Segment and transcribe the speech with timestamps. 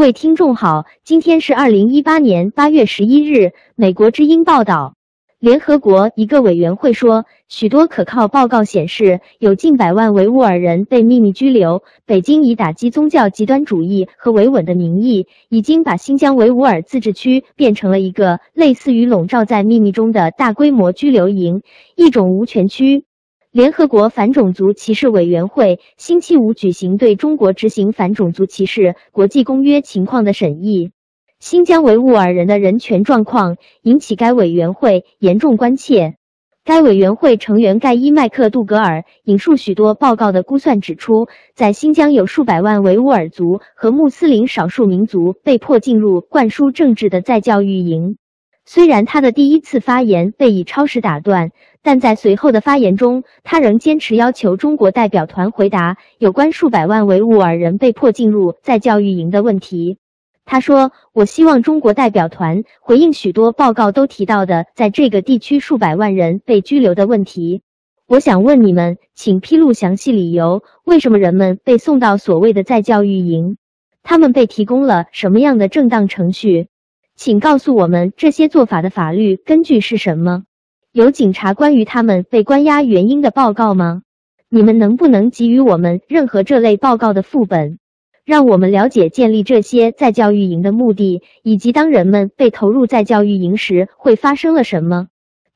[0.00, 3.52] 各位听众好，今天是二零一八年八月十一日。
[3.74, 4.94] 美国之音报道，
[5.38, 11.82] 联合国一个委员会说，许多可靠报告显示，有近百万维吾尔人被秘密拘留。
[12.06, 21.60] 北京以打击宗教极端主义和维稳的名义，已经把新疆维吾尔自治区变成了一个类似于笼罩在秘密中的大规模拘留营，
[21.94, 23.04] 一种无权区。
[23.52, 30.92] 联合国反种族歧视委员会星期五举行对中国执行反种族歧视国际公约情况的审议。
[31.40, 36.14] 新疆维吾尔人的人权状况引起该委员会严重关切。
[36.64, 41.26] 该委员会成员盖伊·麦克杜格尔引述许多报告的估算指出，
[41.56, 48.16] 在新疆有数百万维吾尔族和穆斯林少数民族被迫进入灌输政治的再教育营。
[48.72, 51.50] 虽然他的第一次发言被以超时打断，
[51.82, 59.98] 但在随后的发言中，他仍坚持要求中国代表团回答有关数百万维吾尔人被迫进入再教育营的问题。
[60.44, 67.62] 他说：“我希望中国代表团回应许多报告都提到的在这个地区数百万人被拘留的问题。
[68.06, 73.56] 我想问你们，请披露详细理由，为什么人们被送到所谓的再教育营？
[74.04, 76.68] 他们被提供了什么样的正当程序？”
[77.20, 80.44] 请告诉我们这些做法的法律根据是什么？
[80.90, 84.00] 有警察关于他们被关押原因的报告吗？
[84.48, 87.78] 你们能不能给予我们任何这类报告的副本，
[88.24, 95.08] 让我们了解建立这些再教育营的目的，以及当人们被投入再教育营时会发生了什么？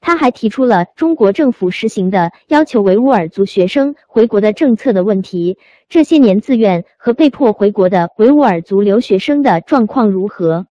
[0.03, 5.57] 他还提出了中国政府实行的要求维吾尔族学生回国的政策的问题。
[5.89, 10.67] 这些年自愿和被迫回国的维吾尔族留学生的状况如何？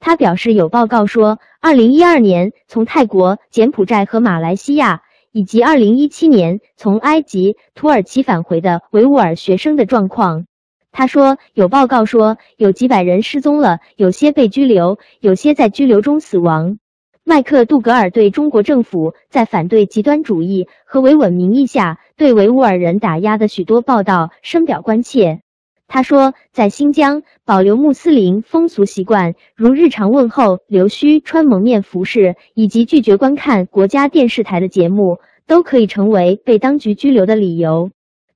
[0.00, 10.46] 他表示，有报告说，二零一二年从泰国、柬埔寨和马来西亚，以及二零一七年从埃及、土耳其返回的维吾尔学生的状况。
[10.92, 16.78] 他说，有报告说，有几百人失踪了，有些被拘留，有些在拘留中死亡。
[17.24, 25.42] 麦克杜格尔对中国政府在反对极端主义和维稳名义下对维吾尔人打压的许多报道深表关切。
[25.88, 37.90] 他说，在新疆，保留穆斯林风俗习惯，如日常问候、留须、穿蒙面服饰，以及拒绝观看国家电视台的节目，都可以成为被当局拘留的理由。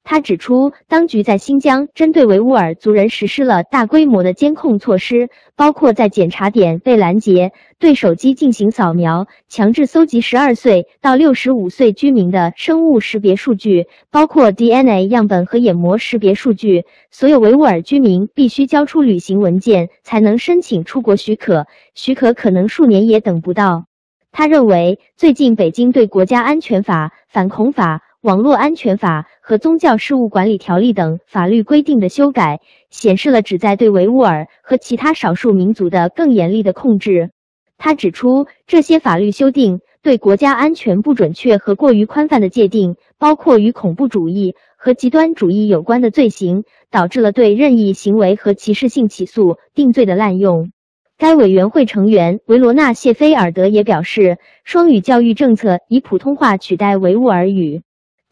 [0.04, 16.84] 他指出，当局在新疆针对维吾尔族人实施了大规模的监控措施，包括在检查点被拦截、对手机进行扫描、强制搜集十二岁到六十五岁居民的生物识别数据，包括 DNA 样本和眼膜识别数据。
[17.10, 23.86] 所有维吾尔居民必须交出旅行文件才能申请出国许可，许可可能数年也等不到。
[24.32, 28.02] 他认为，最近北京对国家安全法、反恐法。
[28.22, 37.32] 网络安全法和宗教事务管理条例等法律规定的修改，显示了旨在对维吾尔和其他少数民族的更严厉的控制。
[37.78, 46.62] 他指出，这些法律修订对国家安全不准确和过于宽泛的界定，包括与恐怖主义和极端主义有关的罪行，
[46.92, 50.70] 导致了对任意行为和歧视性起诉定罪的滥用。
[51.18, 57.82] 该委员会成员维罗纳谢菲尔德也表示，双语教育政策以普通话取代维吾尔语。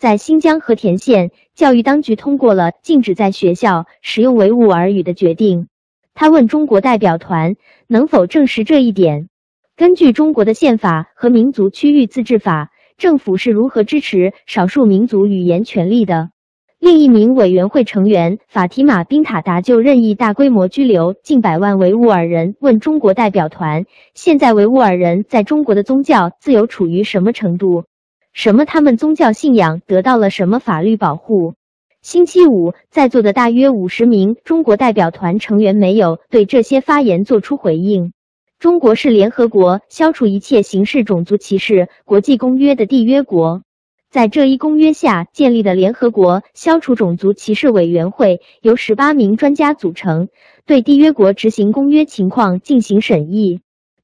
[0.01, 5.69] 在新疆和田县，教育当局通过了禁止在学校使用维吾尔语的决定。
[6.15, 7.57] 他问中国代表团
[7.87, 9.29] 能否证实这一点。
[9.77, 16.31] 根据中国的宪法和民族区域自治法，政府是如何支持少数民族语言权利的？
[16.79, 23.85] 另一名委员会成员法提玛·宾塔达就任意大规模拘留近百万维吾尔人，问中国代表团：
[24.15, 27.85] 现在维吾尔人在中国的宗教自由处于什么程度？
[28.33, 28.65] 什么？
[28.65, 31.55] 他们宗教信仰得到了什么法律保护？
[32.01, 38.13] 星期五在座的大约五十名中国代表团成员没有对这些发言作出回应。
[38.59, 43.63] 中国是联合国消除一切形式种族歧视国际公约的缔约国，
[44.11, 50.29] 在这一公约下建立的联合国消除种族歧视委员会由十八名专家组成，
[50.67, 53.61] 对缔约国执行公约情况进行审议。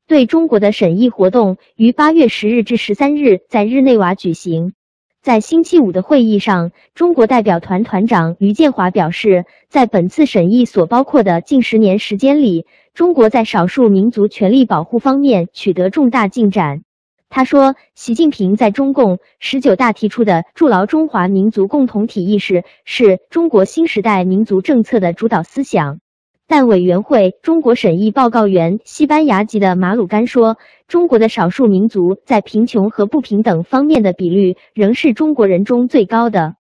[0.06, 4.72] 对中国的审议活动于八月十日至十三日在日内瓦举行。
[5.20, 16.82] 在星期五的会议上，中国代表团团长于建华表示，在本次审议所包括的近十年时间里，中国在少数民族权利保护方面取得重大进展。
[17.28, 25.98] 他说，习近平在中共十九大提出的筑牢中华民族共同体意识，是中国新时代民族政策的主导思想。
[26.48, 30.56] 但委员会中国审议报告员西班牙籍的马鲁甘说，
[30.86, 36.54] 中国的少数民族在贫穷和不平等方面的比率仍是中国人中最高的。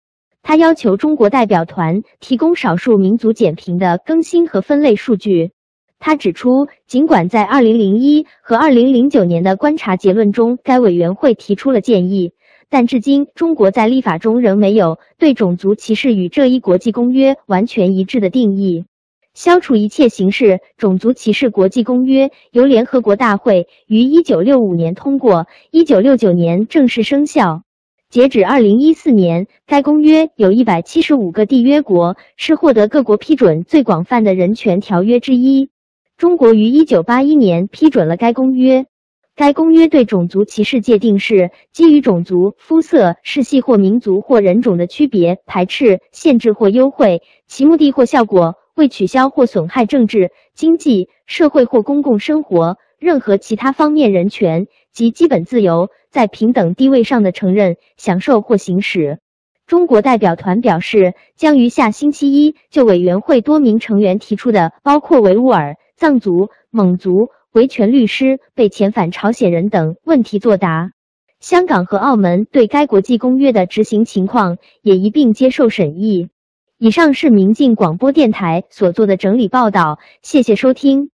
[0.42, 5.52] 他要求中国代表团提供少数民族减贫的更新和分类数据。
[5.98, 12.32] 他指出，尽管在2001和2009年的观察结论中，该委员会提出了建议，
[12.70, 18.86] 但至今中国在立法中仍没有对种族歧视与这一国际公约完全一致的定义。
[19.34, 27.62] 消除一切形式种族歧视国际公约由联合国大会于1965年通过，1969年正式生效。
[28.08, 35.68] 截止2014年，该公约有一百七十五个缔约国，是获得各国批准最广泛的人权条约之一。
[36.16, 38.86] 中国于1981年批准了该公约。
[39.34, 59.18] 该公约对种族歧视界定是基于种族、肤色、世系或民族或人种的区别、排斥、限制或优惠，其目的或效果为取消或损害政治、经济、社会或公共生活任何其他方面人权及基本自由在平等地位上的承认、享受或行使。
[59.66, 65.76] 中国代表团表示，将于下星期一就委员会多名成员提出的包括维吾尔。
[65.96, 70.90] 藏族、蒙族、维权律师、被遣返朝鲜人等问题作答。
[71.38, 76.30] 香港和澳门对该国际公约的执行情况也一并接受审议。
[76.76, 81.10] 以上是明镜广播电台所做的整理报道，谢谢收听。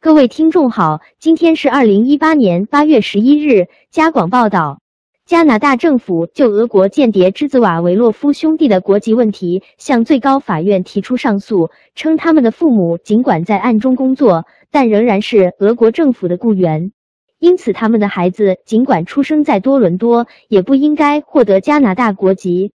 [0.00, 4.80] 各位听众好，今天是二零一八年八月十一日，加广报道。
[5.26, 16.90] 加拿大政府就俄国间谍之子瓦维洛夫兄弟的国籍问题向最高法院提出上诉，称他们的父母尽管在暗中工作，但仍然是俄国政府的雇员，
[17.38, 22.72] 因此他们的孩子尽管出生在多伦多，也不应该获得加拿大国籍。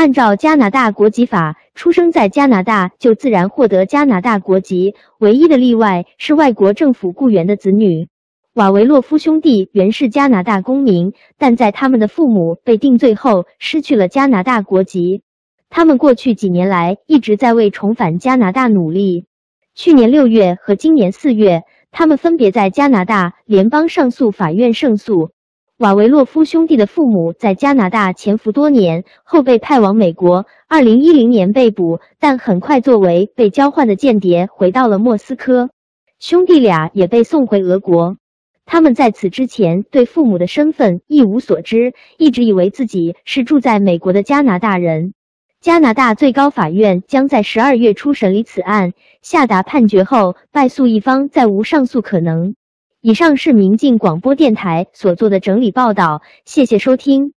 [0.00, 8.08] 按照加拿大国籍法，出生在加拿大就自然获得加拿大国籍，唯一的例外是外国政府雇员的子女。
[8.54, 15.20] 瓦维洛夫兄弟原是加拿大公民，但在他们的父母被定罪后失去了加拿大国籍。
[15.68, 19.26] 他们过去几年来一直在为重返加拿大努力。
[19.74, 25.32] 去年六月和今年四月，他们分别在加拿大联邦上诉法院胜诉。
[25.80, 35.70] 瓦维洛夫兄弟的父母在加拿大潜伏多年后被派往美国，二零一零年被捕，但很快作为被交换的间谍回到了莫斯科。
[36.18, 38.18] 兄弟俩也被送回俄国。
[38.66, 45.14] 他们在此之前对父母的身份一无所知，一直以为自己是住在美国的加拿大人。
[45.62, 48.92] 加拿大最高法院将在十二月初审理此案，
[49.22, 52.54] 下达判决后，败诉一方再无上诉可能。
[53.02, 57.32] 以上是明镜广播电台所做的整理报道，谢谢收听。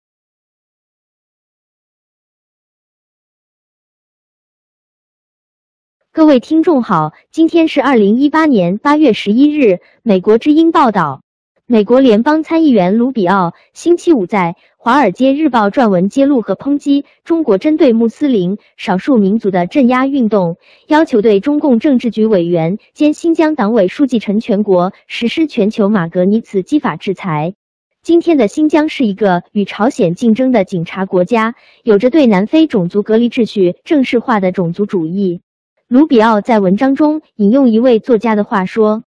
[6.12, 11.24] 各位听众好，今天是二零一八年八月十一日，美国之音报道。
[11.66, 20.58] 美国联邦参议员卢比奥星期五在《华尔街日报》撰文揭露和抨击中国针对穆斯林少数民族的镇压运动，
[20.90, 27.54] 要求对中共政治局委员兼新疆党委书记陈全国实施全球马格尼茨基法制裁。
[28.02, 35.40] 今天的新疆是一个与朝鲜竞争的警察国家，有着对南非种族隔离秩序正式化的种族主义。
[35.88, 39.04] 卢比奥在文章中引用一位作家的话说。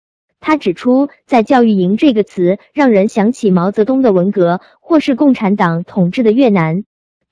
[0.44, 6.82] 他指出，在教育营这个词让人想起毛泽东的文革，或是共产党统治的越南。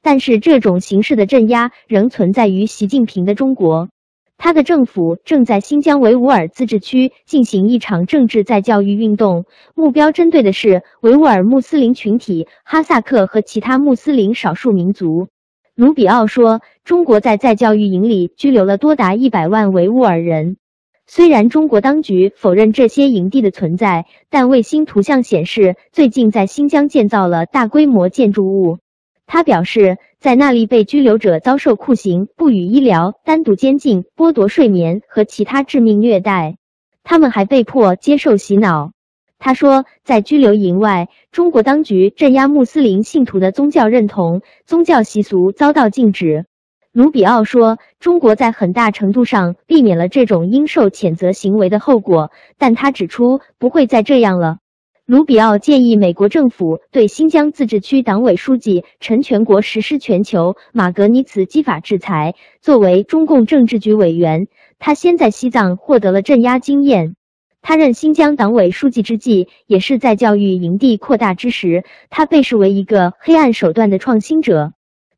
[0.00, 3.88] 但是，这种形式的镇压仍存在于习近平的中国。
[4.38, 9.44] 他的政府正在新疆维吾尔自治区进行一场政治再教育运动，
[9.75, 15.26] 目标针对的是维吾尔穆斯林群体、哈萨克和其他穆斯林少数民族。
[15.75, 20.56] 卢比奥说，中国在再教育营里拘留了多达一百万维吾尔人。
[21.12, 28.78] 虽然中国当局否认这些营地的存在，但卫星图像显示，最近在新疆建造了大规模建筑物。
[29.26, 36.58] 他表示，在那里被拘留者遭受酷刑、不予医疗、单独监禁、剥夺睡眠和其他致命虐待。
[37.02, 38.92] 他们还被迫接受洗脑。
[39.40, 46.46] 他说，在拘留营外，中国当局镇压穆斯林信徒的宗教认同、宗教习俗遭到禁止。
[46.92, 54.59] 卢比奥说：“中国在很大程度上避免了这种应受谴责行为的后果，但他指出不会再这样了。”
[55.06, 62.35] 卢比奥建议美国政府对新疆自治区党委书记陈全国实施全球马格尼茨基法制裁。
[62.61, 64.49] 作为中共政治局委员，
[64.80, 67.14] 他先在西藏获得了镇压经验。
[67.62, 74.73] 他任新疆党委书记之际，也是在教育营地扩大之时，他被视为一个黑暗手段的创新者。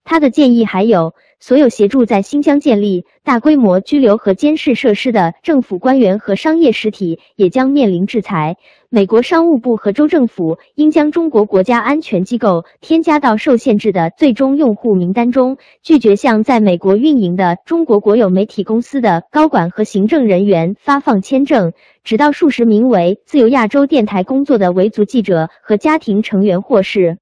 [0.04, 1.14] 他的建议还有。
[1.42, 8.58] 所有协助在新疆建立大规模拘留和监视设施的政府官员和商业实体也将面临制裁。
[8.88, 21.72] 美国商务部和州政府应将中国国家安全机构添加到受限制的最终用户名单中，拒绝向在美国运营的中国国有媒体公司的高管和行政人员发放签证，
[22.04, 27.18] 直到数十名为自由亚洲电台工作的维族记者和家庭成员获释。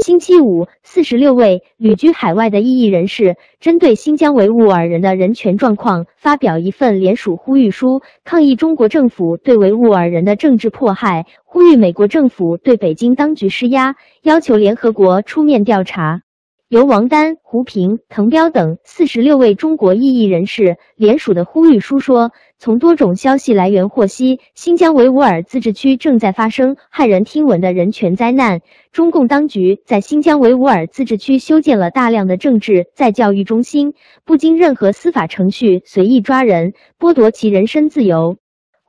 [0.00, 16.22] 星期五，四十六位旅居海外的异议人士针对新疆维吾尔人的人权状况发表一份联署呼吁书，抗议中国政府对维吾尔人的政治迫害，呼吁美国政府对北京当局施压，要求联合国出面调查。
[16.68, 22.32] 由王丹、胡平、滕彪等四十六位中国异议人士联署的呼吁书说，
[22.62, 28.60] 从多种消息来源获悉，新疆维吾尔自治区正在发生骇人听闻的人权灾难。
[28.92, 38.36] 中共当局在新疆维吾尔自治区修建了大量的政治在教育中心，不经任何司法程序随意抓人，剥夺其人身自由。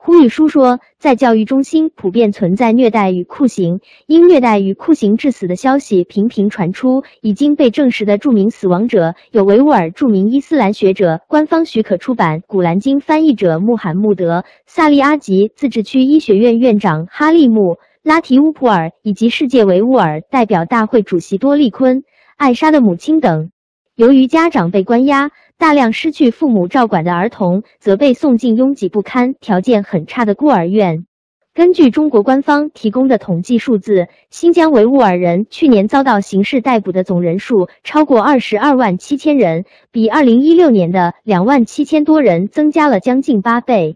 [0.05, 7.05] 呼吁书说，在教育中心普遍存在虐待与酷刑，因虐待与酷刑致死的消息频频传出。
[7.21, 22.01] 已经被证实的著名死亡者有维吾尔著名伊斯兰学者、官方许可出版《古兰经》翻译者穆罕默德·萨利阿吉自治区医学院院长哈利木·拉提乌普尔，以及世界维吾尔代表大会主席多利坤·
[22.35, 23.51] 艾莎的母亲等。
[23.95, 25.31] 由于家长被关押。
[25.63, 31.05] 大量失去父母照管的儿童则被送进拥挤不堪、条件很差的孤儿院。
[31.53, 43.95] 根据中国官方提供的统计数字，新疆维吾尔人去年遭到刑事逮捕的总人数超过二十二万七千人，比二零一六年的两万七千多人增加了将近八倍。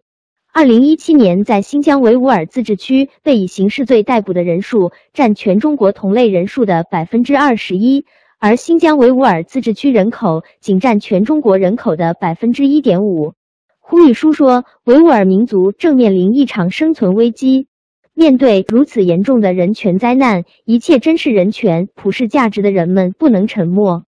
[0.53, 8.05] 二零一七年，在新疆维吾尔自治区被以刑事罪逮捕的人数占全中国同类人数的百分之二十一。
[8.39, 13.33] 而新疆维吾尔自治区人口仅占全中国人口的百分之一点五。
[13.79, 17.67] 呼吁书说，维吾尔民族正面临一场生存危机。
[18.13, 24.06] 面对如此严重的人权灾难，一切珍视人权、普世价值的人们不能沉默。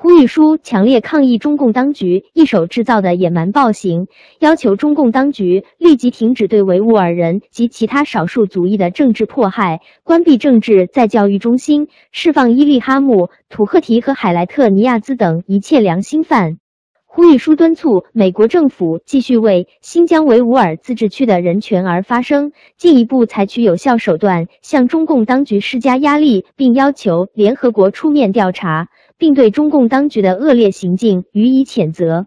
[0.00, 4.06] 呼吁书强烈抗议中共当局一手制造的野蛮暴行，
[4.38, 16.58] 要求中共当局立即停止对维吾尔人及其他少数族裔的政治迫害，关闭政治再教育中心，释放伊利哈木、土赫提和海莱特尼亚兹等一切良心犯。
[17.04, 28.86] 呼吁书敦促美国政府继续为新疆维吾尔自治区的人权而发声，进一步采取有效手段向中共当局施加压力，并要求联合国出面调查。
[29.18, 32.26] 并对中共当局的恶劣行径予以谴责。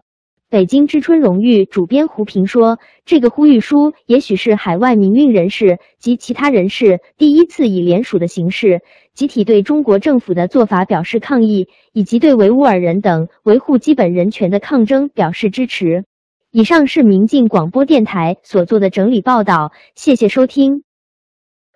[0.50, 8.82] 北京之春荣誉主编胡平说：“这个呼吁书也许是海外民运人士及其他人士第一次以联署的形式，
[9.14, 16.04] 集体对中国政府的做法表示抗议，以及对维吾尔人等维护基本人权的抗争表示支持。”
[16.52, 20.82] 以上是民进广播电台所做的整理报道，谢谢收听。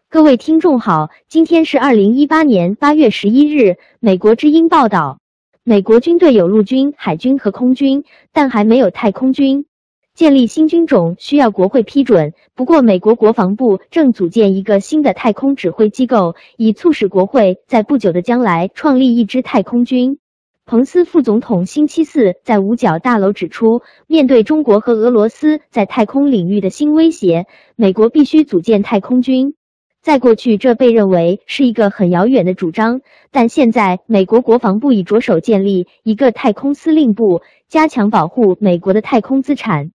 [0.09, 3.75] 各位听众好，今天是二零一八年八月十一日。
[3.99, 5.19] 美国之音报道，
[5.65, 9.67] 美国军队有陆军、海军和空军，但还没有太空军。
[10.15, 20.19] 建立新军种需要国会批准，不过美国国防部正组建一个新的太空指挥机构，以促使国会在不久的将来创立一支太空军。
[20.67, 29.56] 彭斯副总统星期四在五角大楼指出，面对中国和俄罗斯在太空领域的新威胁，美国必须组建太空军。
[30.07, 33.01] 在过去，这被认为是一个很遥远的主张，
[33.33, 39.91] 但现在美国国防部已着手建立一个太空司令部，加强保护美国的太空资产。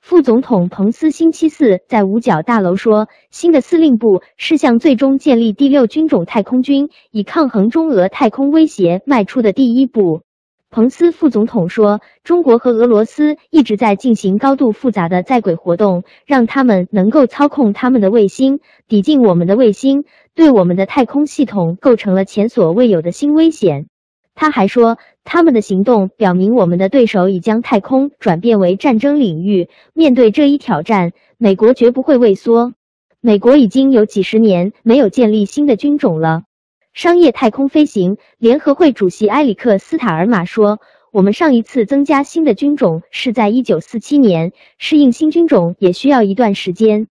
[0.00, 10.22] 副总统彭斯星期四在五角大楼说，新的司令部是向最终建立第六军种太空军，以抗衡中俄太空威胁迈出的第一步。
[10.68, 20.04] 彭斯副总统说：“中国和俄罗斯一直在进行高度复杂的在轨活动，让他们能够操控他们的卫星，抵近我们的卫星，
[20.34, 23.86] 对我们的太空系统构成了前所未有的新危险。”
[24.34, 29.70] 他还说：“他们的行动表明，我们的对手已将太空转变为战争领域。
[29.94, 32.74] 面对这一挑战，美国绝不会畏缩。
[33.22, 36.42] 美国已经有几十年没有建立新的军种了。”
[36.96, 40.80] 商业太空飞行联合会主席埃里克斯塔尔马说
[41.12, 47.06] ：“我们上一次增加新的军种是在一九四七年，适应新军种也需要一段时间。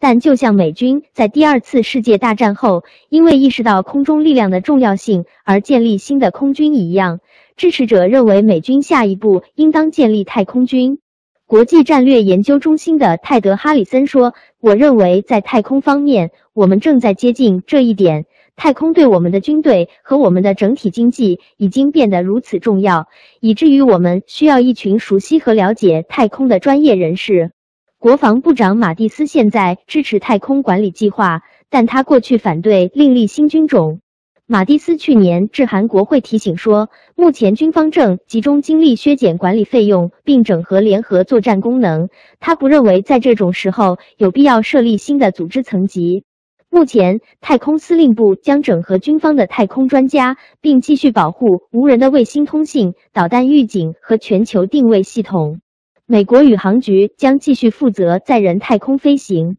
[0.00, 7.20] 但就像美军在第二次世界大战后，因为意识到空中力量的重要性而建立新的空军一样，
[7.56, 10.98] 支持者认为美军下一步应当建立太空军。”
[11.46, 18.26] 国际战略研究中心的泰德·哈里森说：“我认为在太空方面，我们正在接近这一点。”
[18.58, 23.06] 太空对我们的军队和我们的整体经济已经变得如此重要，
[23.40, 27.52] 以至于我们需要一群熟悉和了解太空的专业人士。
[28.00, 34.00] 国防部长马蒂斯现在支持太空管理计划，但他过去反对另立新军种。
[34.44, 42.08] 马蒂斯去年致函国会提醒说，目前军方正集中精力削减管理费用，并整合联合作战功能。
[42.40, 46.24] 他不认为在这种时候有必要设立新的组织层级。
[46.70, 55.60] 目前，太空司令部将整合军方的太空专家，并继续保护无人的卫星通信、导弹预警和全球定位系统。
[56.06, 59.56] 美国宇航局将继续负责载人太空飞行。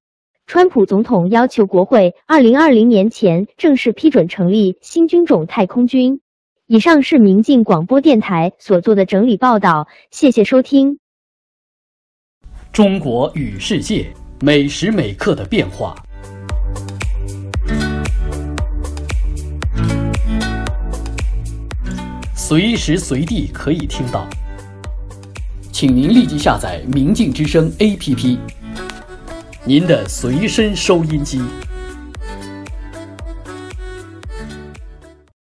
[0.48, 6.22] 川普总统要求国会二零二零年前正式批准成立新军种太空军。
[6.66, 11.00] 以上是明镜广播电台所做的整理报道，谢谢收听。
[12.72, 14.06] 中国与世界
[14.42, 15.96] 每时每刻的变化。
[22.50, 24.28] 随时随地可以听到，
[25.72, 28.40] 请您立即下载“明镜之声 ”APP，
[29.66, 31.44] 您的随身收音机。